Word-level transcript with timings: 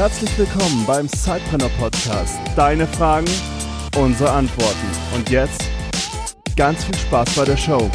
Herzlich 0.00 0.38
willkommen 0.38 0.86
beim 0.86 1.06
Sidepreneur 1.08 1.68
Podcast. 1.78 2.38
Deine 2.56 2.86
Fragen, 2.86 3.28
unsere 3.98 4.30
Antworten. 4.30 4.86
Und 5.14 5.28
jetzt 5.28 5.62
ganz 6.56 6.84
viel 6.84 6.94
Spaß 6.94 7.36
bei 7.36 7.44
der 7.44 7.58
Show. 7.58 7.90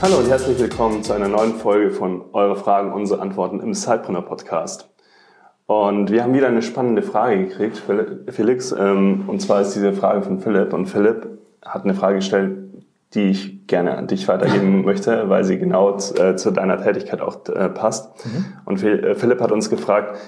Hallo 0.00 0.18
und 0.18 0.28
herzlich 0.28 0.56
willkommen 0.60 1.02
zu 1.02 1.12
einer 1.12 1.26
neuen 1.26 1.54
Folge 1.54 1.90
von 1.90 2.26
Eure 2.32 2.54
Fragen, 2.54 2.92
unsere 2.92 3.20
Antworten 3.20 3.58
im 3.58 3.74
Sidepreneur 3.74 4.22
Podcast. 4.22 4.88
Und 5.66 6.12
wir 6.12 6.22
haben 6.22 6.34
wieder 6.34 6.46
eine 6.46 6.62
spannende 6.62 7.02
Frage 7.02 7.48
gekriegt, 7.48 7.82
Felix. 8.28 8.70
Ähm, 8.70 9.24
und 9.26 9.42
zwar 9.42 9.60
ist 9.60 9.74
diese 9.74 9.92
Frage 9.92 10.22
von 10.22 10.38
Philipp. 10.38 10.72
Und 10.72 10.86
Philipp 10.86 11.26
hat 11.64 11.82
eine 11.82 11.94
Frage 11.94 12.18
gestellt, 12.18 12.67
die 13.14 13.30
ich 13.30 13.66
gerne 13.66 13.96
an 13.96 14.06
dich 14.06 14.28
weitergeben 14.28 14.84
möchte, 14.84 15.28
weil 15.28 15.44
sie 15.44 15.58
genau 15.58 15.96
äh, 15.96 16.36
zu 16.36 16.50
deiner 16.50 16.82
Tätigkeit 16.82 17.20
auch 17.20 17.46
äh, 17.48 17.68
passt. 17.68 18.24
Mhm. 18.26 18.44
Und 18.64 18.82
äh, 18.82 19.14
Philipp 19.14 19.40
hat 19.40 19.52
uns 19.52 19.70
gefragt, 19.70 20.18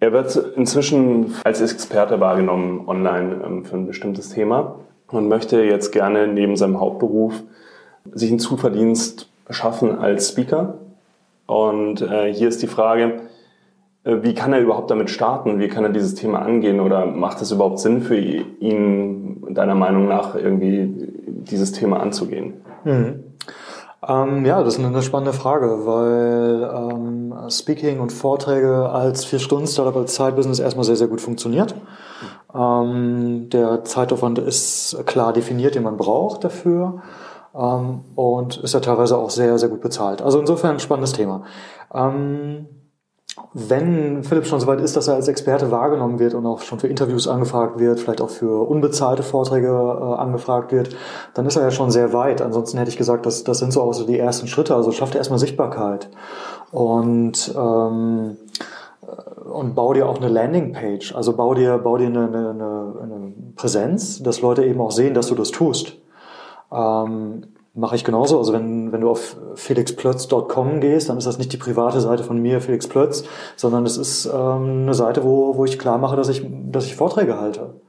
er 0.00 0.12
wird 0.12 0.34
inzwischen 0.56 1.34
als 1.44 1.60
Experte 1.60 2.20
wahrgenommen 2.20 2.88
online 2.88 3.40
ähm, 3.44 3.64
für 3.64 3.76
ein 3.76 3.86
bestimmtes 3.86 4.30
Thema 4.30 4.80
und 5.08 5.28
möchte 5.28 5.62
jetzt 5.62 5.92
gerne 5.92 6.26
neben 6.26 6.56
seinem 6.56 6.80
Hauptberuf 6.80 7.34
sich 8.12 8.30
einen 8.30 8.40
Zuverdienst 8.40 9.30
schaffen 9.50 9.98
als 9.98 10.30
Speaker. 10.30 10.74
Und 11.46 12.02
äh, 12.02 12.32
hier 12.32 12.48
ist 12.48 12.62
die 12.62 12.66
Frage, 12.66 13.20
wie 14.04 14.34
kann 14.34 14.52
er 14.52 14.60
überhaupt 14.60 14.90
damit 14.90 15.10
starten? 15.10 15.60
Wie 15.60 15.68
kann 15.68 15.84
er 15.84 15.90
dieses 15.90 16.14
Thema 16.14 16.40
angehen? 16.40 16.80
Oder 16.80 17.06
macht 17.06 17.40
es 17.40 17.52
überhaupt 17.52 17.78
Sinn 17.78 18.02
für 18.02 18.16
ihn, 18.16 19.44
deiner 19.50 19.74
Meinung 19.76 20.08
nach, 20.08 20.34
irgendwie 20.34 20.90
dieses 21.26 21.72
Thema 21.72 22.00
anzugehen? 22.00 22.54
Mhm. 22.84 23.24
Ähm, 24.06 24.44
ja, 24.44 24.62
das 24.64 24.78
ist 24.78 24.84
eine 24.84 25.02
spannende 25.02 25.32
Frage, 25.32 25.86
weil 25.86 26.68
ähm, 26.74 27.34
Speaking 27.48 28.00
und 28.00 28.12
Vorträge 28.12 28.88
als 28.88 29.24
Vier-Stunden-Startup, 29.24 29.96
als 29.96 30.14
Zeitbusiness 30.14 30.58
erstmal 30.58 30.84
sehr, 30.84 30.96
sehr 30.96 31.06
gut 31.06 31.20
funktioniert. 31.20 31.76
Ähm, 32.52 33.48
der 33.50 33.84
Zeitaufwand 33.84 34.40
ist 34.40 34.96
klar 35.06 35.32
definiert, 35.32 35.76
den 35.76 35.84
man 35.84 35.96
braucht 35.96 36.42
dafür 36.42 37.02
ähm, 37.54 38.00
und 38.16 38.56
ist 38.56 38.74
ja 38.74 38.80
teilweise 38.80 39.16
auch 39.16 39.30
sehr, 39.30 39.56
sehr 39.58 39.68
gut 39.68 39.80
bezahlt. 39.80 40.20
Also 40.20 40.40
insofern 40.40 40.72
ein 40.72 40.80
spannendes 40.80 41.12
Thema. 41.12 41.44
Wenn 43.54 44.24
Philipp 44.24 44.46
schon 44.46 44.60
so 44.60 44.66
weit 44.66 44.80
ist, 44.80 44.96
dass 44.96 45.08
er 45.08 45.14
als 45.14 45.28
Experte 45.28 45.70
wahrgenommen 45.70 46.18
wird 46.18 46.34
und 46.34 46.44
auch 46.44 46.60
schon 46.60 46.78
für 46.78 46.88
Interviews 46.88 47.28
angefragt 47.28 47.78
wird, 47.78 48.00
vielleicht 48.00 48.20
auch 48.20 48.28
für 48.28 48.68
unbezahlte 48.68 49.22
Vorträge 49.22 49.68
äh, 49.68 50.20
angefragt 50.20 50.72
wird, 50.72 50.94
dann 51.34 51.46
ist 51.46 51.56
er 51.56 51.62
ja 51.62 51.70
schon 51.70 51.90
sehr 51.90 52.12
weit. 52.12 52.42
Ansonsten 52.42 52.78
hätte 52.78 52.90
ich 52.90 52.98
gesagt, 52.98 53.24
das, 53.24 53.42
das 53.44 53.58
sind 53.58 53.72
so 53.72 53.82
auch 53.82 53.92
so 53.94 54.06
die 54.06 54.18
ersten 54.18 54.48
Schritte. 54.48 54.74
Also 54.74 54.92
schafft 54.92 55.14
er 55.14 55.18
erstmal 55.18 55.38
Sichtbarkeit 55.38 56.10
und 56.72 57.54
ähm, 57.56 58.36
und 59.52 59.74
bau 59.74 59.92
dir 59.92 60.08
auch 60.08 60.18
eine 60.18 60.28
Landingpage. 60.28 61.14
Also 61.14 61.36
bau 61.36 61.54
dir, 61.54 61.78
bau 61.78 61.98
dir 61.98 62.06
eine, 62.06 62.26
eine, 62.26 62.94
eine 63.02 63.32
Präsenz, 63.56 64.22
dass 64.22 64.40
Leute 64.40 64.64
eben 64.64 64.80
auch 64.80 64.92
sehen, 64.92 65.14
dass 65.14 65.26
du 65.26 65.34
das 65.34 65.50
tust. 65.50 65.98
Ähm, 66.72 67.51
Mache 67.74 67.96
ich 67.96 68.04
genauso. 68.04 68.36
Also 68.36 68.52
wenn, 68.52 68.92
wenn 68.92 69.00
du 69.00 69.08
auf 69.08 69.36
felixplötz.com 69.54 70.80
gehst, 70.80 71.08
dann 71.08 71.16
ist 71.16 71.26
das 71.26 71.38
nicht 71.38 71.52
die 71.52 71.56
private 71.56 72.02
Seite 72.02 72.22
von 72.22 72.38
mir, 72.38 72.60
Felix 72.60 72.86
Plötz, 72.86 73.24
sondern 73.56 73.86
es 73.86 73.96
ist 73.96 74.26
ähm, 74.26 74.82
eine 74.82 74.94
Seite, 74.94 75.24
wo, 75.24 75.56
wo 75.56 75.64
ich 75.64 75.78
klar 75.78 75.96
mache, 75.96 76.16
dass 76.16 76.28
ich, 76.28 76.46
dass 76.70 76.84
ich 76.84 76.96
Vorträge 76.96 77.40
halte. 77.40 77.80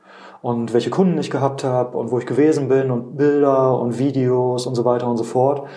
Und 0.42 0.74
welche 0.74 0.90
Kunden 0.90 1.18
ich 1.18 1.30
gehabt 1.30 1.64
habe 1.66 1.98
und 1.98 2.12
wo 2.12 2.20
ich 2.20 2.26
gewesen 2.26 2.70
bin 2.70 2.92
und 2.92 3.18
Bilder 3.18 3.78
und 3.80 4.00
Videos 4.00 4.68
und 4.68 4.76
so 4.76 4.86
weiter 4.86 5.08
und 5.08 5.18
so 5.18 5.24
fort. 5.24 5.68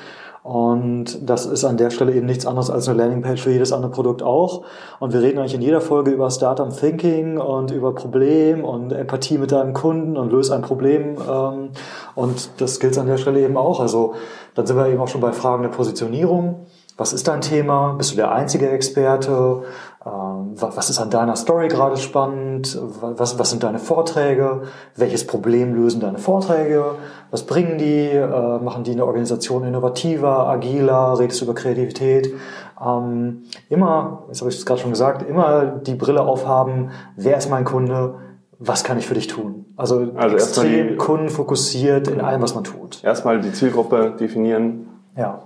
Und 0.46 1.28
das 1.28 1.44
ist 1.44 1.64
an 1.64 1.76
der 1.76 1.90
Stelle 1.90 2.12
eben 2.12 2.24
nichts 2.24 2.46
anderes 2.46 2.70
als 2.70 2.88
eine 2.88 2.98
Landingpage 2.98 3.42
für 3.42 3.50
jedes 3.50 3.72
andere 3.72 3.90
Produkt 3.90 4.22
auch. 4.22 4.62
Und 5.00 5.12
wir 5.12 5.20
reden 5.20 5.40
eigentlich 5.40 5.54
in 5.54 5.60
jeder 5.60 5.80
Folge 5.80 6.12
über 6.12 6.30
Startup 6.30 6.72
Thinking 6.72 7.36
und 7.36 7.72
über 7.72 7.96
Problem 7.96 8.62
und 8.62 8.92
Empathie 8.92 9.38
mit 9.38 9.50
deinem 9.50 9.72
Kunden 9.72 10.16
und 10.16 10.30
löse 10.30 10.54
ein 10.54 10.62
Problem. 10.62 11.16
Ähm, 11.28 11.70
und 12.14 12.48
das 12.58 12.78
gilt 12.78 12.96
an 12.96 13.08
der 13.08 13.16
Stelle 13.16 13.40
eben 13.40 13.56
auch. 13.56 13.80
Also 13.80 14.14
dann 14.54 14.66
sind 14.66 14.76
wir 14.76 14.86
eben 14.86 15.00
auch 15.00 15.08
schon 15.08 15.20
bei 15.20 15.32
Fragen 15.32 15.64
der 15.64 15.70
Positionierung. 15.70 16.66
Was 16.96 17.12
ist 17.12 17.26
dein 17.26 17.40
Thema? 17.40 17.94
Bist 17.98 18.12
du 18.12 18.16
der 18.16 18.30
einzige 18.30 18.70
Experte? 18.70 19.64
Ähm, 20.06 20.52
was 20.54 20.88
ist 20.88 21.00
an 21.00 21.10
deiner 21.10 21.34
Story 21.34 21.66
gerade 21.66 21.96
spannend? 21.96 22.78
Was, 23.00 23.38
was 23.40 23.50
sind 23.50 23.64
deine 23.64 23.80
Vorträge? 23.80 24.62
Welches 24.94 25.26
Problem 25.26 25.74
lösen 25.74 26.00
deine 26.00 26.18
Vorträge? 26.18 26.94
Was 27.32 27.42
bringen 27.42 27.76
die? 27.78 28.10
Äh, 28.10 28.58
machen 28.60 28.84
die 28.84 28.92
eine 28.92 29.04
Organisation 29.04 29.64
innovativer, 29.64 30.46
agiler? 30.46 31.18
Redest 31.18 31.40
du 31.40 31.46
über 31.46 31.54
Kreativität? 31.54 32.32
Ähm, 32.80 33.42
immer, 33.68 34.24
jetzt 34.28 34.42
habe 34.42 34.50
ich 34.50 34.58
es 34.58 34.64
gerade 34.64 34.80
schon 34.80 34.90
gesagt, 34.90 35.28
immer 35.28 35.66
die 35.66 35.96
Brille 35.96 36.22
aufhaben. 36.22 36.90
Wer 37.16 37.36
ist 37.36 37.50
mein 37.50 37.64
Kunde? 37.64 38.14
Was 38.58 38.84
kann 38.84 38.98
ich 38.98 39.06
für 39.06 39.14
dich 39.14 39.26
tun? 39.26 39.66
Also, 39.76 40.12
also 40.14 40.36
extrem 40.36 40.96
kundenfokussiert 40.98 42.08
in 42.08 42.20
allem, 42.20 42.40
was 42.42 42.54
man 42.54 42.64
tut. 42.64 43.02
Erstmal 43.02 43.40
die 43.40 43.52
Zielgruppe 43.52 44.12
definieren. 44.18 44.86
Ja. 45.16 45.42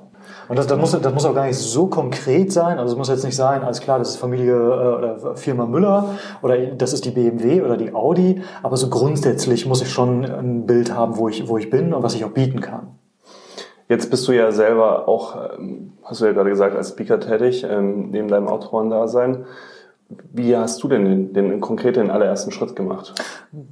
Und 0.51 0.59
das, 0.59 0.67
das, 0.67 0.77
muss, 0.81 1.01
das 1.01 1.15
muss 1.15 1.25
auch 1.25 1.35
gar 1.35 1.47
nicht 1.47 1.59
so 1.59 1.87
konkret 1.87 2.51
sein. 2.51 2.81
Also 2.81 2.95
es 2.95 2.99
muss 2.99 3.09
jetzt 3.09 3.23
nicht 3.25 3.37
sein, 3.37 3.63
alles 3.63 3.81
klar, 3.81 4.01
das 4.01 4.11
ist 4.11 4.17
Familie 4.17 4.57
äh, 4.57 4.99
oder 4.99 5.37
Firma 5.37 5.65
Müller 5.65 6.17
oder 6.43 6.57
das 6.59 6.93
ist 6.93 7.05
die 7.05 7.13
BMW 7.13 7.63
oder 7.63 7.77
die 7.77 7.95
Audi. 7.95 8.43
Aber 8.65 8.77
so 8.77 8.91
grundsätzlich 8.91 9.67
muss 9.67 9.81
ich 9.81 9.91
schon 9.91 10.25
ein 10.25 10.67
Bild 10.67 10.93
haben, 10.93 11.17
wo 11.19 11.29
ich, 11.29 11.47
wo 11.47 11.57
ich 11.57 11.71
bin 11.71 11.95
und 11.95 12.03
was 12.03 12.15
ich 12.17 12.25
auch 12.25 12.33
bieten 12.33 12.61
kann. 12.61 12.99
Jetzt 13.89 14.11
bist 14.11 14.27
du 14.27 14.33
ja 14.33 14.51
selber 14.51 15.07
auch, 15.07 15.37
ähm, 15.57 15.93
hast 16.03 16.21
du 16.21 16.25
ja 16.25 16.33
gerade 16.33 16.51
gesagt, 16.51 16.75
als 16.75 16.89
Speaker 16.89 17.21
tätig, 17.21 17.65
ähm, 17.71 18.11
neben 18.11 18.27
deinem 18.27 18.49
Autorendasein. 18.49 19.45
Wie 20.33 20.57
hast 20.57 20.83
du 20.83 20.89
denn 20.89 21.05
den, 21.05 21.33
den 21.33 21.61
konkret 21.61 21.97
den 21.97 22.11
allerersten 22.11 22.51
Schritt 22.51 22.75
gemacht? 22.75 23.15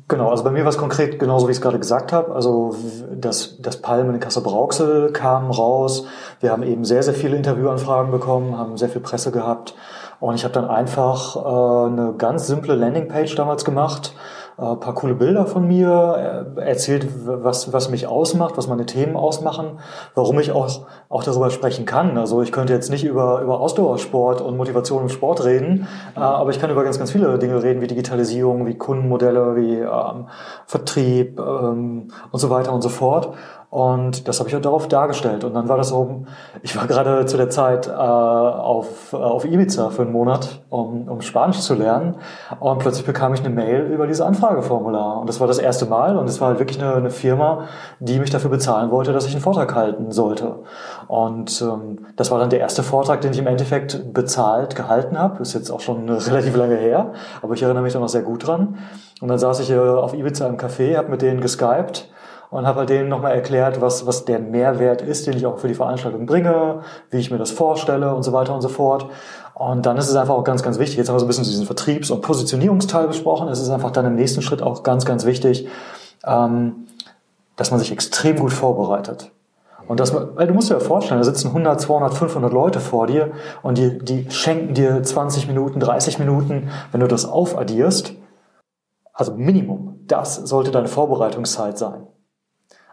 Genau, 0.06 0.30
also 0.30 0.44
bei 0.44 0.50
mir 0.50 0.62
war 0.62 0.70
es 0.70 0.78
konkret 0.78 1.18
genauso, 1.18 1.48
wie 1.48 1.50
ich 1.50 1.58
es 1.58 1.62
gerade 1.62 1.78
gesagt 1.78 2.12
habe. 2.12 2.32
Also 2.32 2.74
das, 3.12 3.60
das 3.60 3.78
Palmen 3.78 4.14
in 4.14 4.20
Kassel 4.20 4.42
Brauxel 4.42 5.12
kam 5.12 5.50
raus. 5.50 6.06
Wir 6.40 6.52
haben 6.52 6.62
eben 6.62 6.84
sehr, 6.84 7.02
sehr 7.02 7.14
viele 7.14 7.36
Interviewanfragen 7.36 8.12
bekommen, 8.12 8.56
haben 8.56 8.76
sehr 8.76 8.88
viel 8.88 9.00
Presse 9.00 9.32
gehabt. 9.32 9.74
Und 10.20 10.34
ich 10.34 10.44
habe 10.44 10.54
dann 10.54 10.68
einfach 10.68 11.36
äh, 11.36 11.90
eine 11.90 12.14
ganz 12.16 12.46
simple 12.46 12.74
Landingpage 12.74 13.34
damals 13.34 13.64
gemacht 13.64 14.14
äh, 14.58 14.76
paar 14.76 14.94
coole 14.94 15.14
Bilder 15.14 15.46
von 15.46 15.66
mir, 15.66 16.52
erzählt, 16.56 17.06
was, 17.24 17.72
was 17.72 17.90
mich 17.90 18.06
ausmacht, 18.06 18.56
was 18.56 18.66
meine 18.66 18.86
Themen 18.86 19.16
ausmachen, 19.16 19.78
warum 20.14 20.40
ich 20.40 20.52
auch, 20.52 20.86
auch 21.08 21.22
darüber 21.22 21.50
sprechen 21.50 21.86
kann. 21.86 22.18
Also 22.18 22.42
ich 22.42 22.50
könnte 22.50 22.72
jetzt 22.72 22.90
nicht 22.90 23.04
über, 23.04 23.40
über 23.40 23.60
Ausdauersport 23.60 24.40
und 24.40 24.56
Motivation 24.56 25.02
im 25.02 25.08
Sport 25.08 25.44
reden, 25.44 25.86
äh, 26.16 26.20
aber 26.20 26.50
ich 26.50 26.58
kann 26.58 26.70
über 26.70 26.84
ganz, 26.84 26.98
ganz 26.98 27.12
viele 27.12 27.38
Dinge 27.38 27.62
reden, 27.62 27.80
wie 27.80 27.86
Digitalisierung, 27.86 28.66
wie 28.66 28.76
Kundenmodelle, 28.76 29.56
wie 29.56 29.76
ähm, 29.78 30.26
Vertrieb 30.66 31.38
ähm, 31.38 32.08
und 32.32 32.40
so 32.40 32.50
weiter 32.50 32.72
und 32.72 32.82
so 32.82 32.88
fort. 32.88 33.34
Und 33.70 34.28
das 34.28 34.38
habe 34.38 34.48
ich 34.48 34.56
auch 34.56 34.62
darauf 34.62 34.88
dargestellt. 34.88 35.44
Und 35.44 35.52
dann 35.52 35.68
war 35.68 35.76
das 35.76 35.88
so, 35.88 36.24
ich 36.62 36.74
war 36.74 36.86
gerade 36.86 37.26
zu 37.26 37.36
der 37.36 37.50
Zeit 37.50 37.86
äh, 37.86 37.90
auf, 37.90 39.12
äh, 39.12 39.16
auf 39.16 39.44
Ibiza 39.44 39.90
für 39.90 40.02
einen 40.02 40.12
Monat, 40.12 40.62
um, 40.70 41.06
um 41.06 41.20
Spanisch 41.20 41.60
zu 41.60 41.74
lernen. 41.74 42.14
Und 42.60 42.78
plötzlich 42.78 43.04
bekam 43.04 43.34
ich 43.34 43.40
eine 43.40 43.50
Mail 43.50 43.82
über 43.82 44.06
dieses 44.06 44.22
Anfrageformular. 44.22 45.20
Und 45.20 45.28
das 45.28 45.38
war 45.40 45.46
das 45.46 45.58
erste 45.58 45.84
Mal. 45.84 46.16
Und 46.16 46.30
es 46.30 46.40
war 46.40 46.48
halt 46.48 46.60
wirklich 46.60 46.82
eine, 46.82 46.94
eine 46.94 47.10
Firma, 47.10 47.64
die 48.00 48.18
mich 48.18 48.30
dafür 48.30 48.48
bezahlen 48.48 48.90
wollte, 48.90 49.12
dass 49.12 49.26
ich 49.26 49.32
einen 49.32 49.42
Vortrag 49.42 49.74
halten 49.74 50.12
sollte. 50.12 50.60
Und 51.06 51.60
ähm, 51.60 52.06
das 52.16 52.30
war 52.30 52.38
dann 52.38 52.48
der 52.48 52.60
erste 52.60 52.82
Vortrag, 52.82 53.20
den 53.20 53.32
ich 53.32 53.38
im 53.38 53.46
Endeffekt 53.46 54.14
bezahlt 54.14 54.76
gehalten 54.76 55.18
habe. 55.18 55.42
Ist 55.42 55.52
jetzt 55.52 55.70
auch 55.70 55.80
schon 55.80 56.08
relativ 56.08 56.56
lange 56.56 56.76
her, 56.76 57.12
aber 57.42 57.52
ich 57.52 57.62
erinnere 57.62 57.82
mich 57.82 57.92
da 57.92 57.98
noch 57.98 58.08
sehr 58.08 58.22
gut 58.22 58.46
dran. 58.46 58.78
Und 59.20 59.28
dann 59.28 59.38
saß 59.38 59.60
ich 59.60 59.70
äh, 59.70 59.78
auf 59.78 60.14
Ibiza 60.14 60.46
im 60.46 60.56
Café, 60.56 60.96
habe 60.96 61.10
mit 61.10 61.20
denen 61.20 61.42
geskypt 61.42 62.08
und 62.50 62.66
habe 62.66 62.80
halt 62.80 62.90
denen 62.90 63.08
nochmal 63.08 63.32
erklärt, 63.32 63.80
was, 63.80 64.06
was 64.06 64.24
der 64.24 64.38
Mehrwert 64.38 65.02
ist, 65.02 65.26
den 65.26 65.36
ich 65.36 65.46
auch 65.46 65.58
für 65.58 65.68
die 65.68 65.74
Veranstaltung 65.74 66.26
bringe, 66.26 66.80
wie 67.10 67.18
ich 67.18 67.30
mir 67.30 67.38
das 67.38 67.50
vorstelle 67.50 68.14
und 68.14 68.22
so 68.22 68.32
weiter 68.32 68.54
und 68.54 68.62
so 68.62 68.68
fort. 68.68 69.06
Und 69.54 69.86
dann 69.86 69.96
ist 69.96 70.08
es 70.08 70.16
einfach 70.16 70.34
auch 70.34 70.44
ganz, 70.44 70.62
ganz 70.62 70.78
wichtig, 70.78 70.96
jetzt 70.98 71.08
haben 71.08 71.16
wir 71.16 71.20
so 71.20 71.26
ein 71.26 71.28
bisschen 71.28 71.44
diesen 71.44 71.66
Vertriebs- 71.66 72.10
und 72.10 72.22
Positionierungsteil 72.22 73.08
besprochen, 73.08 73.48
es 73.48 73.60
ist 73.60 73.70
einfach 73.70 73.90
dann 73.90 74.06
im 74.06 74.14
nächsten 74.14 74.40
Schritt 74.40 74.62
auch 74.62 74.82
ganz, 74.82 75.04
ganz 75.04 75.26
wichtig, 75.26 75.68
ähm, 76.24 76.86
dass 77.56 77.70
man 77.70 77.80
sich 77.80 77.92
extrem 77.92 78.36
gut 78.36 78.52
vorbereitet. 78.52 79.32
Und 79.88 80.00
das, 80.00 80.14
weil 80.14 80.46
du 80.46 80.54
musst 80.54 80.68
dir 80.68 80.74
ja 80.74 80.80
vorstellen, 80.80 81.18
da 81.18 81.24
sitzen 81.24 81.48
100, 81.48 81.80
200, 81.80 82.14
500 82.14 82.52
Leute 82.52 82.78
vor 82.78 83.06
dir 83.06 83.32
und 83.62 83.78
die, 83.78 83.98
die 83.98 84.30
schenken 84.30 84.74
dir 84.74 85.02
20 85.02 85.48
Minuten, 85.48 85.80
30 85.80 86.18
Minuten, 86.18 86.68
wenn 86.92 87.00
du 87.00 87.08
das 87.08 87.24
aufaddierst. 87.24 88.12
Also 89.14 89.34
Minimum. 89.34 90.00
Das 90.06 90.36
sollte 90.36 90.70
deine 90.70 90.88
Vorbereitungszeit 90.88 91.78
sein. 91.78 92.06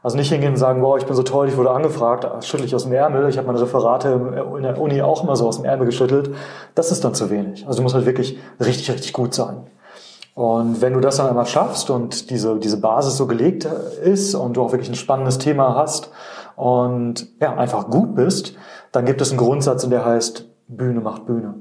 Also 0.05 0.17
nicht 0.17 0.29
hingehen 0.29 0.51
und 0.51 0.57
sagen, 0.57 0.83
wow, 0.83 0.99
ich 0.99 1.07
bin 1.07 1.15
so 1.15 1.23
toll, 1.23 1.47
ich 1.47 1.57
wurde 1.57 1.71
angefragt, 1.71 2.27
schüttel 2.45 2.67
ich 2.67 2.75
aus 2.75 2.83
dem 2.83 2.93
Ärmel. 2.93 3.27
Ich 3.27 3.39
habe 3.39 3.47
meine 3.47 3.59
Referate 3.59 4.09
in 4.55 4.61
der 4.61 4.79
Uni 4.79 5.01
auch 5.01 5.23
immer 5.23 5.35
so 5.35 5.47
aus 5.47 5.55
dem 5.55 5.65
Ärmel 5.65 5.87
geschüttelt. 5.87 6.29
Das 6.75 6.91
ist 6.91 7.03
dann 7.03 7.15
zu 7.15 7.31
wenig. 7.31 7.65
Also 7.65 7.77
du 7.77 7.81
musst 7.81 7.95
halt 7.95 8.05
wirklich 8.05 8.37
richtig, 8.59 8.91
richtig 8.91 9.13
gut 9.13 9.33
sein. 9.33 9.65
Und 10.35 10.79
wenn 10.79 10.93
du 10.93 10.99
das 10.99 11.17
dann 11.17 11.27
einmal 11.27 11.47
schaffst 11.47 11.89
und 11.89 12.29
diese, 12.29 12.57
diese 12.57 12.79
Basis 12.79 13.17
so 13.17 13.25
gelegt 13.25 13.65
ist 14.03 14.35
und 14.35 14.57
du 14.57 14.61
auch 14.61 14.73
wirklich 14.73 14.89
ein 14.89 14.95
spannendes 14.95 15.39
Thema 15.39 15.73
hast 15.73 16.11
und 16.55 17.27
ja, 17.41 17.55
einfach 17.55 17.89
gut 17.89 18.13
bist, 18.13 18.55
dann 18.91 19.05
gibt 19.05 19.21
es 19.21 19.31
einen 19.31 19.39
Grundsatz, 19.39 19.89
der 19.89 20.05
heißt, 20.05 20.45
Bühne 20.67 21.01
macht 21.01 21.25
Bühne. 21.25 21.55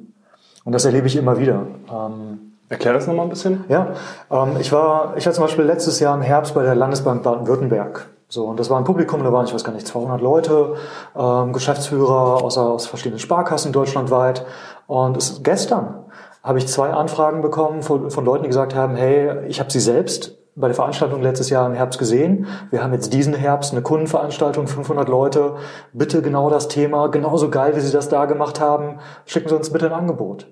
Und 0.66 0.72
das 0.74 0.84
erlebe 0.84 1.06
ich 1.06 1.16
immer 1.16 1.38
wieder. 1.38 1.62
Ähm, 1.90 2.52
Erklär 2.68 2.92
das 2.92 3.06
nochmal 3.06 3.24
ein 3.24 3.30
bisschen. 3.30 3.64
Ja, 3.70 3.94
ähm, 4.30 4.58
ich 4.60 4.70
war, 4.70 5.14
ich 5.16 5.24
war 5.24 5.32
zum 5.32 5.44
Beispiel 5.44 5.64
letztes 5.64 5.98
Jahr 5.98 6.14
im 6.14 6.20
Herbst 6.20 6.52
bei 6.52 6.62
der 6.62 6.74
Landesbank 6.74 7.22
Baden-Württemberg. 7.22 8.10
So, 8.28 8.46
und 8.46 8.58
das 8.58 8.70
war 8.70 8.78
ein 8.78 8.84
Publikum, 8.84 9.22
da 9.22 9.32
waren, 9.32 9.46
ich 9.46 9.54
weiß 9.54 9.64
gar 9.64 9.72
nicht, 9.72 9.86
200 9.86 10.20
Leute, 10.20 10.74
ähm, 11.16 11.52
Geschäftsführer 11.52 12.42
aus, 12.42 12.58
aus 12.58 12.86
verschiedenen 12.86 13.18
Sparkassen 13.18 13.72
deutschlandweit. 13.72 14.44
Und 14.86 15.16
es, 15.16 15.42
gestern 15.42 16.04
habe 16.42 16.58
ich 16.58 16.66
zwei 16.66 16.90
Anfragen 16.90 17.42
bekommen 17.42 17.82
von, 17.82 18.10
von 18.10 18.24
Leuten, 18.24 18.42
die 18.42 18.48
gesagt 18.48 18.74
haben, 18.74 18.96
hey, 18.96 19.46
ich 19.46 19.60
habe 19.60 19.70
sie 19.70 19.80
selbst 19.80 20.38
bei 20.56 20.68
der 20.68 20.74
Veranstaltung 20.74 21.20
letztes 21.22 21.50
Jahr 21.50 21.66
im 21.66 21.74
Herbst 21.74 21.98
gesehen. 21.98 22.46
Wir 22.70 22.82
haben 22.82 22.92
jetzt 22.92 23.12
diesen 23.12 23.34
Herbst 23.34 23.72
eine 23.72 23.82
Kundenveranstaltung, 23.82 24.68
500 24.68 25.08
Leute. 25.08 25.56
Bitte 25.92 26.22
genau 26.22 26.50
das 26.50 26.68
Thema, 26.68 27.08
genauso 27.08 27.50
geil, 27.50 27.74
wie 27.74 27.80
Sie 27.80 27.92
das 27.92 28.08
da 28.08 28.26
gemacht 28.26 28.60
haben. 28.60 28.98
Schicken 29.26 29.48
Sie 29.48 29.56
uns 29.56 29.70
bitte 29.70 29.86
ein 29.86 29.92
Angebot. 29.92 30.46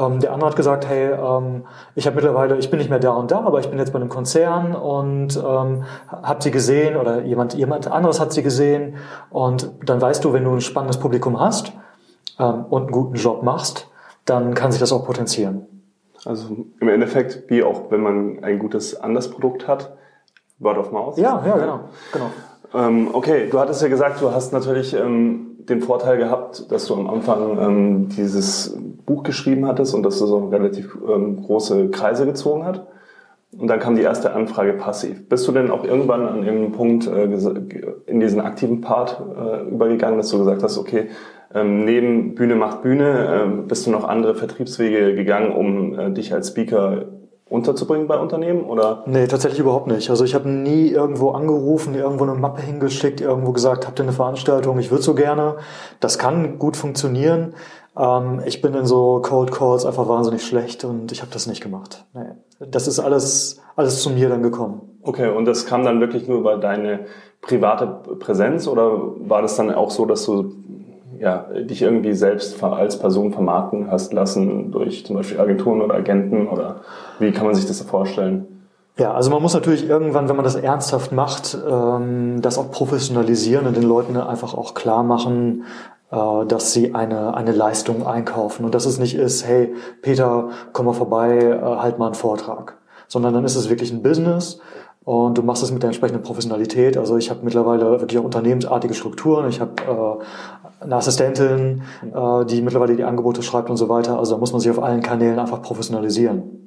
Ähm, 0.00 0.20
der 0.20 0.32
andere 0.32 0.50
hat 0.50 0.56
gesagt, 0.56 0.88
hey, 0.88 1.12
ähm, 1.12 1.64
ich 1.94 2.06
habe 2.06 2.16
mittlerweile, 2.16 2.56
ich 2.56 2.70
bin 2.70 2.78
nicht 2.78 2.90
mehr 2.90 2.98
da 2.98 3.10
und 3.10 3.30
da, 3.30 3.40
aber 3.40 3.60
ich 3.60 3.68
bin 3.68 3.78
jetzt 3.78 3.92
bei 3.92 3.98
einem 3.98 4.08
Konzern 4.08 4.74
und 4.74 5.36
ähm, 5.36 5.84
habe 6.08 6.42
sie 6.42 6.50
gesehen 6.50 6.96
oder 6.96 7.22
jemand, 7.22 7.54
jemand 7.54 7.90
anderes 7.90 8.20
hat 8.20 8.32
sie 8.32 8.42
gesehen 8.42 8.96
und 9.30 9.70
dann 9.84 10.00
weißt 10.00 10.24
du, 10.24 10.32
wenn 10.32 10.44
du 10.44 10.52
ein 10.52 10.60
spannendes 10.60 10.98
Publikum 10.98 11.38
hast 11.38 11.72
ähm, 12.38 12.64
und 12.70 12.82
einen 12.84 12.92
guten 12.92 13.14
Job 13.14 13.42
machst, 13.42 13.88
dann 14.24 14.54
kann 14.54 14.72
sich 14.72 14.80
das 14.80 14.92
auch 14.92 15.04
potenzieren. 15.04 15.66
Also 16.24 16.66
im 16.80 16.88
Endeffekt, 16.88 17.50
wie 17.50 17.62
auch 17.62 17.90
wenn 17.90 18.02
man 18.02 18.44
ein 18.44 18.58
gutes 18.58 19.00
anderes 19.00 19.30
Produkt 19.30 19.66
hat, 19.66 19.92
Word 20.58 20.78
of 20.78 20.92
Mouth. 20.92 21.18
Ja, 21.18 21.42
ja, 21.46 21.56
genau. 21.56 21.80
genau. 22.12 22.30
Ähm, 22.74 23.08
okay, 23.12 23.48
du 23.50 23.58
hattest 23.58 23.82
ja 23.82 23.88
gesagt, 23.88 24.20
du 24.20 24.32
hast 24.32 24.52
natürlich 24.52 24.94
ähm, 24.94 25.56
den 25.58 25.80
Vorteil 25.80 26.18
gehabt, 26.18 26.70
dass 26.70 26.86
du 26.86 26.94
am 26.94 27.08
Anfang 27.08 27.58
ähm, 27.58 28.08
dieses 28.08 28.76
Buch 29.06 29.22
geschrieben 29.22 29.66
hattest 29.66 29.94
und 29.94 30.02
dass 30.02 30.18
du 30.18 30.26
so 30.26 30.48
relativ 30.48 30.96
ähm, 31.08 31.42
große 31.42 31.88
Kreise 31.90 32.26
gezogen 32.26 32.64
hat. 32.64 32.86
Und 33.56 33.66
dann 33.66 33.80
kam 33.80 33.96
die 33.96 34.02
erste 34.02 34.32
Anfrage 34.32 34.74
passiv. 34.74 35.28
Bist 35.28 35.48
du 35.48 35.52
denn 35.52 35.72
auch 35.72 35.82
irgendwann 35.84 36.28
an 36.28 36.44
irgendeinem 36.44 36.72
Punkt 36.72 37.06
äh, 37.08 37.24
in 38.06 38.20
diesen 38.20 38.40
aktiven 38.40 38.80
Part 38.80 39.20
äh, 39.36 39.68
übergegangen, 39.68 40.18
dass 40.18 40.30
du 40.30 40.38
gesagt 40.38 40.62
hast, 40.62 40.78
okay, 40.78 41.08
ähm, 41.52 41.84
neben 41.84 42.36
Bühne 42.36 42.54
macht 42.54 42.82
Bühne, 42.82 43.44
äh, 43.44 43.66
bist 43.66 43.86
du 43.86 43.90
noch 43.90 44.04
andere 44.04 44.36
Vertriebswege 44.36 45.16
gegangen, 45.16 45.50
um 45.52 45.98
äh, 45.98 46.10
dich 46.12 46.32
als 46.32 46.48
Speaker 46.48 47.06
unterzubringen 47.50 48.06
bei 48.06 48.16
Unternehmen 48.16 48.64
oder? 48.64 49.02
Nee, 49.06 49.26
tatsächlich 49.26 49.60
überhaupt 49.60 49.88
nicht. 49.88 50.08
Also 50.08 50.24
ich 50.24 50.34
habe 50.34 50.48
nie 50.48 50.88
irgendwo 50.88 51.32
angerufen, 51.32 51.94
irgendwo 51.94 52.24
eine 52.24 52.34
Mappe 52.34 52.62
hingeschickt, 52.62 53.20
irgendwo 53.20 53.52
gesagt, 53.52 53.86
habt 53.86 53.98
ihr 53.98 54.04
eine 54.04 54.12
Veranstaltung, 54.12 54.78
ich 54.78 54.90
würde 54.90 55.02
so 55.02 55.14
gerne. 55.14 55.56
Das 55.98 56.16
kann 56.16 56.58
gut 56.58 56.76
funktionieren. 56.76 57.54
Ähm, 57.98 58.40
ich 58.46 58.62
bin 58.62 58.74
in 58.74 58.86
so 58.86 59.20
Cold 59.20 59.50
Calls 59.50 59.84
einfach 59.84 60.08
wahnsinnig 60.08 60.46
schlecht 60.46 60.84
und 60.84 61.10
ich 61.10 61.22
habe 61.22 61.32
das 61.32 61.48
nicht 61.48 61.60
gemacht. 61.60 62.04
Nee. 62.14 62.66
Das 62.70 62.86
ist 62.86 63.00
alles, 63.00 63.60
alles 63.74 64.00
zu 64.00 64.10
mir 64.10 64.28
dann 64.28 64.42
gekommen. 64.42 64.82
Okay, 65.02 65.28
und 65.28 65.44
das 65.44 65.66
kam 65.66 65.84
dann 65.84 66.00
wirklich 66.00 66.28
nur 66.28 66.38
über 66.38 66.56
deine 66.56 67.06
private 67.40 68.14
Präsenz 68.20 68.68
oder 68.68 68.92
war 69.28 69.42
das 69.42 69.56
dann 69.56 69.74
auch 69.74 69.90
so, 69.90 70.06
dass 70.06 70.24
du 70.24 70.52
ja, 71.20 71.46
dich 71.54 71.82
irgendwie 71.82 72.14
selbst 72.14 72.62
als 72.64 72.98
Person 72.98 73.32
vermarkten 73.32 73.90
hast 73.90 74.12
lassen 74.12 74.72
durch 74.72 75.04
zum 75.04 75.16
Beispiel 75.16 75.38
Agenturen 75.38 75.82
oder 75.82 75.94
Agenten 75.94 76.48
oder 76.48 76.76
wie 77.18 77.30
kann 77.30 77.44
man 77.44 77.54
sich 77.54 77.66
das 77.66 77.82
vorstellen? 77.82 78.46
Ja, 78.96 79.12
also 79.12 79.30
man 79.30 79.42
muss 79.42 79.54
natürlich 79.54 79.88
irgendwann, 79.88 80.28
wenn 80.28 80.36
man 80.36 80.44
das 80.44 80.56
ernsthaft 80.56 81.12
macht, 81.12 81.56
ähm, 81.68 82.40
das 82.40 82.58
auch 82.58 82.70
professionalisieren 82.70 83.66
und 83.66 83.76
den 83.76 83.82
Leuten 83.82 84.16
einfach 84.16 84.54
auch 84.54 84.74
klar 84.74 85.02
machen, 85.02 85.64
äh, 86.10 86.46
dass 86.46 86.72
sie 86.72 86.94
eine, 86.94 87.34
eine 87.34 87.52
Leistung 87.52 88.06
einkaufen 88.06 88.64
und 88.64 88.74
dass 88.74 88.86
es 88.86 88.98
nicht 88.98 89.14
ist, 89.14 89.46
hey 89.46 89.74
Peter, 90.00 90.48
komm 90.72 90.86
mal 90.86 90.94
vorbei, 90.94 91.36
äh, 91.38 91.60
halt 91.60 91.98
mal 91.98 92.06
einen 92.06 92.14
Vortrag, 92.14 92.78
sondern 93.08 93.34
dann 93.34 93.44
ist 93.44 93.56
es 93.56 93.68
wirklich 93.68 93.92
ein 93.92 94.02
Business 94.02 94.58
und 95.04 95.38
du 95.38 95.42
machst 95.42 95.62
es 95.62 95.72
mit 95.72 95.82
der 95.82 95.88
entsprechenden 95.88 96.22
Professionalität. 96.22 96.96
Also 96.96 97.16
ich 97.16 97.30
habe 97.30 97.40
mittlerweile 97.42 98.00
wirklich 98.00 98.18
auch 98.18 98.24
unternehmensartige 98.24 98.94
Strukturen. 98.94 99.48
Ich 99.48 99.60
habe 99.60 99.72
äh, 99.82 100.84
eine 100.84 100.96
Assistentin, 100.96 101.82
äh, 102.14 102.44
die 102.44 102.60
mittlerweile 102.62 102.96
die 102.96 103.04
Angebote 103.04 103.42
schreibt 103.42 103.70
und 103.70 103.76
so 103.76 103.88
weiter. 103.88 104.18
Also 104.18 104.34
da 104.34 104.38
muss 104.38 104.52
man 104.52 104.60
sich 104.60 104.70
auf 104.70 104.82
allen 104.82 105.02
Kanälen 105.02 105.38
einfach 105.38 105.62
professionalisieren. 105.62 106.60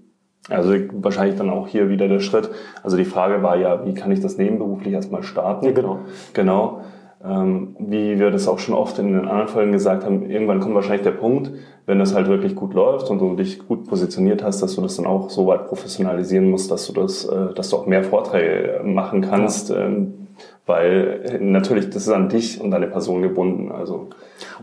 Also 0.50 0.74
wahrscheinlich 0.94 1.38
dann 1.38 1.50
auch 1.50 1.68
hier 1.68 1.90
wieder 1.90 2.08
der 2.08 2.20
Schritt. 2.20 2.50
Also 2.82 2.98
die 2.98 3.06
Frage 3.06 3.44
war 3.44 3.56
ja, 3.56 3.86
wie 3.86 3.94
kann 3.94 4.12
ich 4.12 4.20
das 4.20 4.38
nebenberuflich 4.38 4.94
erstmal 4.94 5.24
starten? 5.24 5.66
Ja, 5.66 5.72
genau. 5.72 6.00
Genau. 6.34 6.82
Ähm, 7.26 7.76
wie 7.80 8.20
wir 8.20 8.32
das 8.32 8.50
auch 8.50 8.60
schon 8.60 8.76
oft 8.76 9.00
in 9.00 9.14
den 9.14 9.28
anderen 9.28 9.48
Folgen 9.48 9.72
gesagt 9.72 10.04
haben, 10.04 10.30
irgendwann 10.30 10.60
kommt 10.60 10.76
wahrscheinlich 10.76 11.04
der 11.04 11.12
Punkt, 11.12 11.52
wenn 11.86 11.98
das 11.98 12.14
halt 12.14 12.28
wirklich 12.28 12.54
gut 12.54 12.74
läuft 12.74 13.10
und 13.10 13.20
du 13.20 13.36
dich 13.36 13.66
gut 13.66 13.88
positioniert 13.88 14.44
hast, 14.44 14.62
dass 14.62 14.76
du 14.76 14.82
das 14.82 14.98
dann 14.98 15.06
auch 15.06 15.30
so 15.30 15.48
weit 15.48 15.68
professionalisieren 15.68 16.50
musst, 16.50 16.70
dass 16.70 16.86
du 16.88 16.94
das, 16.94 17.24
äh, 17.24 17.54
dass 17.54 17.70
du 17.70 17.78
auch 17.78 17.86
mehr 17.86 18.04
Vorträge 18.04 18.82
machen 18.84 19.22
kannst, 19.22 19.70
ja. 19.70 19.86
Ähm, 19.86 20.14
weil 20.66 21.40
natürlich 21.42 21.90
das 21.90 22.04
ist 22.04 22.10
an 22.10 22.30
dich 22.30 22.60
und 22.60 22.72
deine 22.72 22.88
Person 22.88 23.22
gebunden. 23.22 23.72
Also 23.72 24.10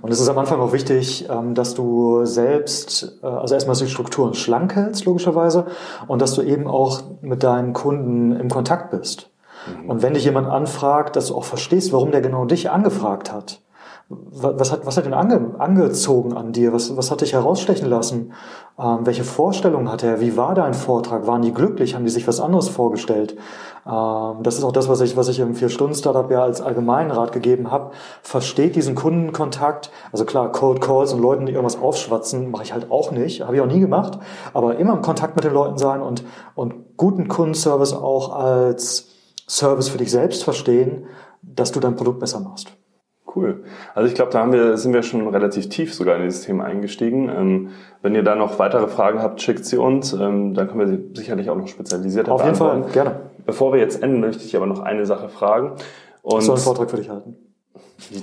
und 0.03 0.11
es 0.11 0.21
ist 0.21 0.29
am 0.29 0.39
Anfang 0.39 0.61
auch 0.61 0.73
wichtig, 0.73 1.29
ähm, 1.31 1.55
dass 1.55 1.75
du 1.75 2.25
selbst, 2.25 3.21
äh, 3.23 3.27
also 3.27 3.55
erstmal 3.55 3.77
die 3.77 3.87
Strukturen 3.87 4.35
schlank 4.35 4.77
hältst, 4.77 5.05
logischerweise, 5.05 5.67
und 6.07 6.21
dass 6.23 6.35
du 6.35 6.43
eben 6.43 6.67
auch 6.67 7.03
mit 7.23 7.43
deinen 7.43 7.73
Kunden 7.73 8.33
im 8.33 8.49
Kontakt 8.49 8.91
bist. 8.91 9.30
Mhm. 9.67 9.91
Und 9.91 10.03
wenn 10.03 10.15
dich 10.15 10.25
jemand 10.25 10.49
anfragt, 10.49 11.17
dass 11.17 11.27
du 11.27 11.35
auch 11.35 11.45
verstehst, 11.45 11.93
warum 11.93 12.11
der 12.11 12.21
genau 12.21 12.45
dich 12.45 12.71
angefragt 12.71 13.33
hat. 13.33 13.61
Was 14.13 14.73
hat, 14.73 14.85
was 14.87 14.97
hat 14.97 15.07
ihn 15.07 15.15
ange, 15.15 15.55
angezogen 15.59 16.37
an 16.37 16.51
dir? 16.51 16.73
Was, 16.73 16.97
was 16.97 17.13
hat 17.13 17.21
dich 17.21 17.33
herausstechen 17.33 17.89
lassen? 17.89 18.33
Ähm, 18.77 19.01
welche 19.03 19.23
Vorstellungen 19.23 19.89
hat 19.91 20.03
er? 20.03 20.21
Wie 20.21 20.37
war 20.37 20.57
dein 20.57 20.75
Vortrag? 20.75 21.29
Waren 21.29 21.43
die 21.43 21.55
glücklich? 21.55 21.95
Haben 21.95 22.05
die 22.05 22.11
sich 22.11 22.27
was 22.27 22.41
anderes 22.41 22.69
vorgestellt? 22.69 23.37
Ähm, 23.87 24.43
das 24.43 24.59
ist 24.59 24.65
auch 24.65 24.73
das, 24.73 24.89
was 24.89 25.01
ich, 25.01 25.17
was 25.17 25.29
ich 25.29 25.39
im 25.39 25.55
Vier-Stunden-Startup 25.55 26.29
ja 26.29 26.43
als 26.43 26.61
allgemeinen 26.61 27.13
Rat 27.13 27.31
gegeben 27.31 27.71
habe. 27.71 27.93
Versteht 28.23 28.75
diesen 28.75 28.97
Kundenkontakt. 28.97 29.93
Also 30.11 30.25
klar, 30.25 30.51
Cold 30.51 30.81
Calls 30.81 31.13
und 31.13 31.21
Leuten, 31.21 31.47
die 31.47 31.53
irgendwas 31.53 31.81
aufschwatzen, 31.81 32.51
mache 32.51 32.65
ich 32.65 32.73
halt 32.73 32.91
auch 32.91 33.13
nicht. 33.13 33.43
Habe 33.43 33.55
ich 33.55 33.63
auch 33.63 33.67
nie 33.67 33.79
gemacht. 33.79 34.19
Aber 34.53 34.77
immer 34.77 34.95
im 34.95 35.03
Kontakt 35.03 35.37
mit 35.37 35.45
den 35.45 35.55
Leuten 35.55 35.79
sein 35.79 36.03
und, 36.03 36.25
und 36.57 36.97
guten 36.97 37.29
Kundenservice 37.29 37.93
auch 37.93 38.35
als 38.35 39.07
Service 39.51 39.89
für 39.89 39.99
dich 39.99 40.11
selbst 40.11 40.45
verstehen, 40.45 41.07
dass 41.43 41.73
du 41.73 41.81
dein 41.81 41.97
Produkt 41.97 42.21
besser 42.21 42.39
machst. 42.41 42.73
Cool. 43.35 43.65
Also 43.95 44.09
ich 44.09 44.15
glaube, 44.15 44.33
da 44.33 44.41
haben 44.41 44.53
wir, 44.53 44.77
sind 44.77 44.93
wir 44.93 45.03
schon 45.03 45.29
relativ 45.29 45.69
tief 45.69 45.95
sogar 45.95 46.17
in 46.17 46.23
dieses 46.23 46.43
Thema 46.43 46.65
eingestiegen. 46.65 47.29
Ähm, 47.29 47.69
wenn 48.03 48.15
ihr 48.15 48.23
da 48.23 48.35
noch 48.35 48.59
weitere 48.59 48.89
Fragen 48.89 49.23
habt, 49.23 49.41
schickt 49.41 49.65
sie 49.65 49.77
uns. 49.77 50.13
Ähm, 50.13 50.55
dann 50.55 50.69
können 50.69 50.81
wir 50.81 50.89
sie 50.89 51.01
sicherlich 51.15 51.51
auch 51.51 51.57
noch 51.57 51.69
spezialisierter 51.69 52.33
Auf 52.33 52.45
jeden 52.45 52.57
Fall, 52.57 52.83
gerne. 52.93 53.31
Bevor 53.45 53.73
wir 53.73 53.81
jetzt 53.81 54.03
enden, 54.03 54.21
möchte 54.21 54.45
ich 54.45 54.57
aber 54.57 54.67
noch 54.67 54.81
eine 54.81 55.07
Sache 55.07 55.29
fragen. 55.29 55.73
Und 56.23 56.39
ich 56.39 56.45
soll 56.45 56.57
einen 56.57 56.65
Vortrag 56.65 56.91
für 56.91 56.97
dich 56.97 57.09
halten. 57.09 57.37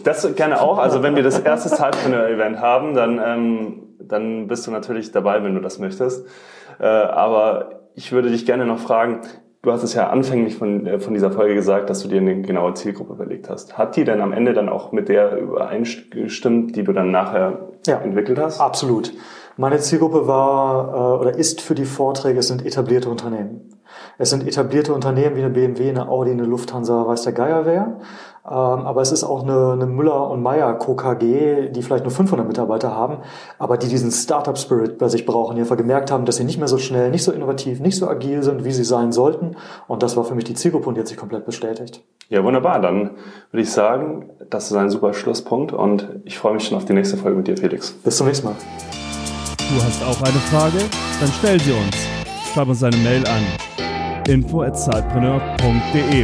Das 0.03 0.35
gerne 0.35 0.61
auch. 0.61 0.77
Also 0.77 1.03
wenn 1.03 1.15
wir 1.15 1.23
das 1.23 1.39
erste 1.39 1.69
Zeitpreneur-Event 1.69 2.59
haben, 2.59 2.93
dann, 2.93 3.19
ähm, 3.23 3.83
dann 3.99 4.47
bist 4.47 4.67
du 4.67 4.71
natürlich 4.71 5.11
dabei, 5.11 5.43
wenn 5.43 5.55
du 5.55 5.61
das 5.61 5.79
möchtest. 5.79 6.25
Äh, 6.79 6.85
aber 6.85 7.81
ich 7.95 8.11
würde 8.11 8.29
dich 8.29 8.45
gerne 8.45 8.65
noch 8.65 8.79
fragen, 8.79 9.21
Du 9.67 9.73
hast 9.73 9.83
es 9.83 9.95
ja 9.95 10.09
anfänglich 10.09 10.55
von, 10.55 10.87
äh, 10.87 10.97
von 10.97 11.13
dieser 11.13 11.29
Folge 11.29 11.53
gesagt, 11.53 11.89
dass 11.89 12.01
du 12.01 12.07
dir 12.07 12.21
eine 12.21 12.41
genaue 12.41 12.73
Zielgruppe 12.73 13.11
überlegt 13.11 13.49
hast. 13.49 13.77
Hat 13.77 13.97
die 13.97 14.05
denn 14.05 14.21
am 14.21 14.31
Ende 14.31 14.53
dann 14.53 14.69
auch 14.69 14.93
mit 14.93 15.09
der 15.09 15.37
übereingestimmt, 15.37 16.73
die 16.77 16.85
du 16.85 16.93
dann 16.93 17.11
nachher 17.11 17.67
ja, 17.85 17.97
entwickelt 17.97 18.39
hast? 18.39 18.61
Absolut. 18.61 19.11
Meine 19.57 19.79
Zielgruppe 19.79 20.25
war 20.25 20.93
äh, 20.93 21.19
oder 21.19 21.35
ist 21.35 21.59
für 21.59 21.75
die 21.75 21.83
Vorträge, 21.83 22.43
sind 22.43 22.65
etablierte 22.65 23.09
Unternehmen. 23.09 23.76
Es 24.17 24.29
sind 24.29 24.47
etablierte 24.47 24.93
Unternehmen 24.93 25.35
wie 25.35 25.41
eine 25.41 25.49
BMW, 25.49 25.89
eine 25.89 26.09
Audi, 26.09 26.31
eine 26.31 26.45
Lufthansa, 26.45 27.07
weiß 27.07 27.23
der 27.23 27.33
Geier 27.33 27.65
wer. 27.65 27.97
Ähm, 28.47 28.53
aber 28.53 29.01
es 29.01 29.11
ist 29.11 29.25
auch 29.25 29.43
eine, 29.43 29.73
eine 29.73 29.85
Müller 29.85 30.29
und 30.29 30.41
Meyer 30.41 30.73
KKG, 30.75 31.69
die 31.69 31.81
vielleicht 31.81 32.05
nur 32.05 32.11
500 32.11 32.47
Mitarbeiter 32.47 32.95
haben, 32.95 33.17
aber 33.59 33.77
die 33.77 33.89
diesen 33.89 34.09
Startup-Spirit 34.09 34.97
bei 34.97 35.09
sich 35.09 35.25
brauchen, 35.25 35.55
die 35.55 35.61
einfach 35.61 35.75
gemerkt 35.75 36.11
haben, 36.11 36.23
dass 36.23 36.37
sie 36.37 36.45
nicht 36.45 36.57
mehr 36.57 36.69
so 36.69 36.77
schnell, 36.77 37.11
nicht 37.11 37.23
so 37.23 37.33
innovativ, 37.33 37.81
nicht 37.81 37.97
so 37.97 38.07
agil 38.07 38.43
sind, 38.43 38.63
wie 38.63 38.71
sie 38.71 38.85
sein 38.85 39.11
sollten. 39.11 39.57
Und 39.87 40.01
das 40.01 40.15
war 40.15 40.23
für 40.23 40.33
mich 40.33 40.45
die 40.45 40.53
Zielgruppe 40.53 40.87
und 40.87 40.95
die 40.95 41.01
hat 41.01 41.07
sich 41.07 41.17
komplett 41.17 41.45
bestätigt. 41.45 42.01
Ja, 42.29 42.41
wunderbar. 42.43 42.79
Dann 42.79 43.11
würde 43.51 43.63
ich 43.63 43.71
sagen, 43.71 44.29
das 44.49 44.71
ist 44.71 44.77
ein 44.77 44.89
super 44.89 45.13
Schlusspunkt 45.13 45.73
und 45.73 46.07
ich 46.23 46.37
freue 46.37 46.53
mich 46.53 46.67
schon 46.67 46.77
auf 46.77 46.85
die 46.85 46.93
nächste 46.93 47.17
Folge 47.17 47.37
mit 47.37 47.47
dir, 47.47 47.57
Felix. 47.57 47.91
Bis 47.91 48.15
zum 48.15 48.27
nächsten 48.27 48.47
Mal. 48.47 48.55
Du 49.57 49.83
hast 49.83 50.01
auch 50.03 50.21
eine 50.21 50.39
Frage? 50.39 50.77
Dann 51.19 51.29
stell 51.37 51.59
sie 51.59 51.73
uns. 51.73 52.16
Schreib 52.57 52.69
uns 52.69 52.81
eine 52.81 52.97
Mail 52.97 53.23
an 53.27 53.43
info@zeitpreneur.de. 54.27 56.23